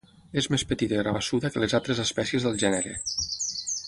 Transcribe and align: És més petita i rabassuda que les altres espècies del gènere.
És 0.41 0.45
més 0.53 0.63
petita 0.71 0.95
i 0.99 1.03
rabassuda 1.07 1.51
que 1.55 1.61
les 1.63 1.75
altres 1.79 2.01
espècies 2.05 2.47
del 2.47 2.61
gènere. 2.65 2.99